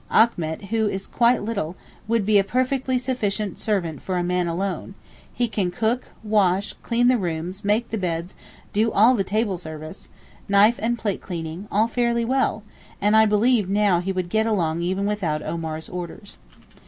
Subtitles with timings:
[0.09, 1.75] Achmet, who is quite little,
[2.07, 4.95] would be a perfectly sufficient servant for a man alone;
[5.31, 8.33] he can cook, wash, clean the rooms, make the beds,
[8.73, 10.09] do all the table service,
[10.49, 12.63] knife and plate cleaning, all fairly well,
[12.99, 16.39] and I believe now he would get along even without Omar's orders.